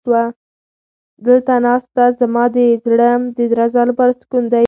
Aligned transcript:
دلته 1.25 1.53
ناسته 1.67 2.03
زما 2.19 2.43
د 2.55 2.57
زړه 2.85 3.09
د 3.37 3.39
درزا 3.51 3.81
لپاره 3.89 4.17
سکون 4.21 4.43
دی. 4.51 4.59